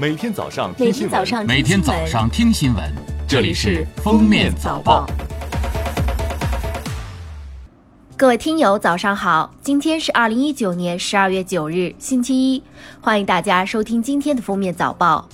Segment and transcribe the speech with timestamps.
[0.00, 2.82] 每天早上每听新闻，天早上每天早上听新闻，
[3.28, 5.06] 这里是《封面早报》。
[8.16, 9.52] 各位听友，早上好！
[9.60, 12.62] 今天是二零一九年十二月九日，星期一，
[13.02, 15.28] 欢迎大家收听今天的封面早报。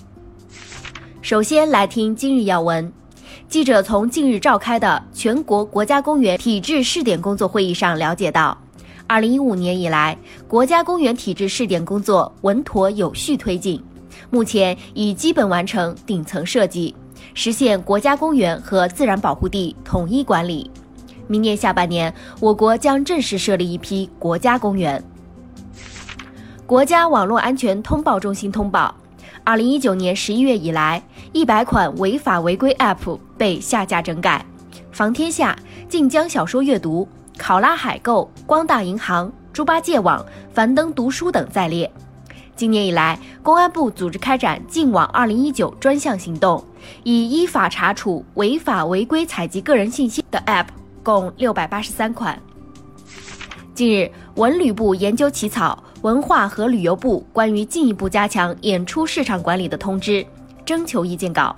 [1.23, 2.93] 首先来听今日要闻。
[3.49, 8.59] 记者从近日召开的全国国家公园体制试点工作会议上了解到，
[9.07, 13.81] 二零一五年以来，国家公园体制试点工作稳妥有序推进，
[14.31, 16.95] 目前已基本完成顶层设计，
[17.35, 20.71] 实现国家公园和自然保护地统一管理。
[21.29, 25.03] 明年下半年，我国将正式设立一批国家公园。
[26.67, 28.95] 国家网络安全通报中心通报，
[29.45, 31.03] 二零一九年十一月以来，
[31.33, 34.45] 一百款违法违规 App 被下架整改，
[34.93, 35.57] 防天下、
[35.89, 41.91] 晋江小说阅读、考拉海购、光大银行、猪八戒网、樊登读书等在列。
[42.57, 46.65] 今年以来，公安部组织开展“净网二零一九”专项行动，
[47.05, 50.67] 已依法查处违法违规采集个人信息的 App。
[51.03, 52.37] 共六百八十三款。
[53.75, 60.13] 近日，文旅部研究起草《文化和旅游部关于进一步加强演出市场管理的通知》
[60.65, 61.55] 征求意见稿，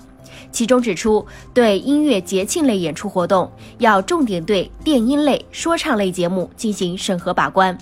[0.51, 7.75] 其中指出，对音乐节庆类演出活动，要重点对电音类、说唱类节目进行审核把关；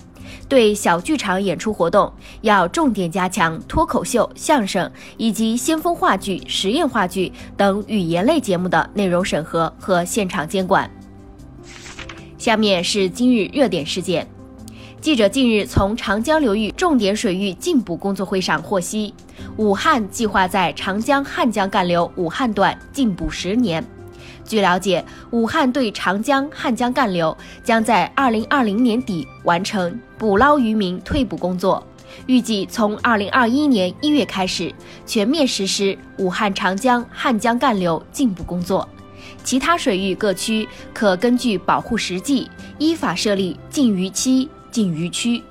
[0.48, 10.90] 对小剧场演出活动，要重点加强脱口秀、相声以及先锋话剧、实验话剧等语言类节目的内容审核和现场监管。
[12.36, 14.26] 下面是今日热点事件。
[15.00, 19.14] 记者近日从长江流域重点水域进补工作会上获悉，
[19.56, 23.84] 武汉计划在长江汉江干流武汉段进补十年。
[24.44, 31.86] 据了解，武汉对长江汉江干流将在二零二零年底完成捕捞渔民退捕工作，
[32.26, 38.88] 预计从二零二一年一月开始全面实施武汉长江汉江干流进补工作。
[39.44, 45.42] 其他水域各区可根据保护实际，依法设立禁渔期、禁渔区。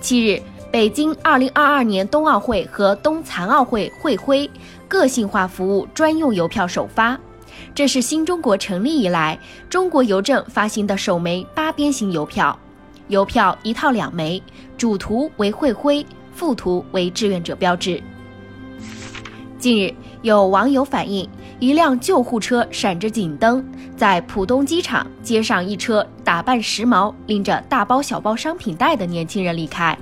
[0.00, 4.50] 七日，北京2022年冬奥会和冬残奥会会徽
[4.88, 7.18] 个性化服务专用邮票首发，
[7.74, 9.38] 这是新中国成立以来
[9.68, 12.58] 中国邮政发行的首枚八边形邮票。
[13.08, 14.42] 邮票一套两枚，
[14.76, 18.02] 主图为会徽，副图为志愿者标志。
[19.58, 21.28] 近日，有网友反映。
[21.60, 23.64] 一辆救护车闪着警灯，
[23.96, 29.98] 在浦东机场接上一车打扮时髦、拎着大包小包商品袋的年轻人离开。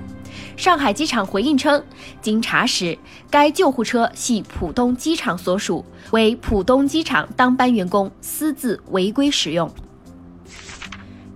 [0.55, 1.83] 上海机场回应称，
[2.21, 2.97] 经查实，
[3.29, 9.71] 该救护车系浦东机场所属，为浦东机场当班员工私自违规使用。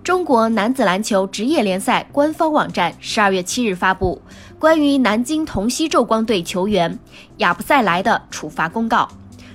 [0.02, 4.20] 中国男子篮球职业联赛官方网站十二月七日发布
[4.58, 6.98] 关于南京同曦宙光队球员
[7.36, 9.08] 亚布塞莱的处罚公告。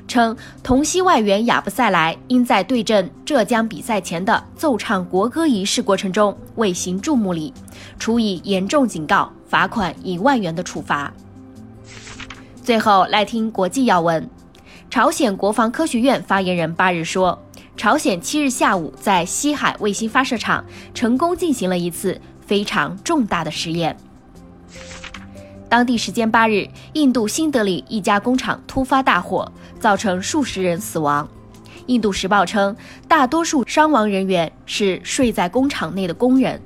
[0.07, 7.53] 称同曦外援亚布塞莱因在对阵浙江比赛前的奏唱国歌仪式过程中未行注目礼，
[7.99, 11.13] 处以严重警告、罚款一万元的处罚。
[12.63, 14.29] 最后来听国际要闻，
[14.89, 17.41] 朝鲜国防科学院发言人八日说，
[17.75, 23.95] 朝鲜七日下午在西海卫星发射场成功进行了一次非常重大的实验。
[25.69, 31.27] 当地时间八日，印度新德里一家工厂突发大火，造成数十人死亡。
[31.85, 32.75] 印度时报称，
[33.07, 36.61] 大多数伤亡人员是睡在工厂内的工人。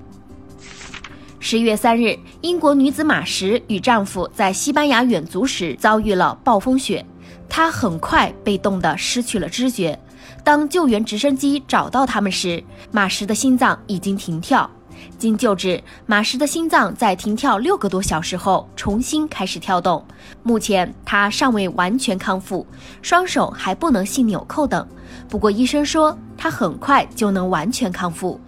[1.40, 7.06] 十一月三日，英国女子马什与丈夫在西班牙远足时遭遇了暴风雪，
[7.50, 10.00] 她很快被冻得失去了知觉。
[10.44, 14.70] 当救援直升机找到他们时，马什的心脏已经停跳。
[15.18, 20.04] 经救治，马什的心脏在停跳六个多小时后重新开始跳动。
[20.44, 22.66] 目前他尚未完全康复，
[23.02, 24.88] 双手还不能系纽扣等。
[25.30, 28.40] 不过医生说他很快就能完全康复。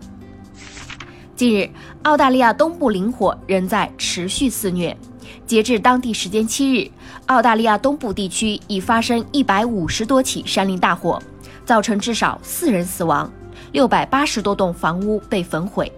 [1.36, 1.70] 近日，
[2.04, 4.96] 澳大利亚东部林火仍在持续肆虐。
[5.46, 6.90] 截至当地时间七日，
[7.26, 11.22] 澳大利亚东部地区已发生一百五十多起山林大火，
[11.66, 13.30] 造成至少四人死亡，
[13.72, 15.92] 六百八十多栋房屋被焚毁。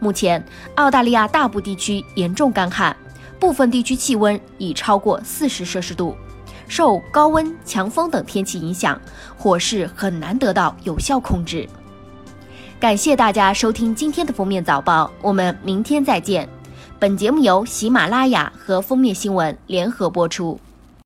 [0.00, 0.44] 目前，
[0.76, 2.96] 澳大利亚大部地区严重干旱，
[3.40, 6.16] 部分地区气温已超过四十摄氏度。
[6.68, 9.00] 受高温、强风等天气影响，
[9.36, 11.66] 火势很难得到有效控制。
[12.78, 16.48] 感谢大家收听今天的封面早报，我们明天再见。
[16.98, 20.60] 本节目由喜马拉雅和封面新闻联合播出。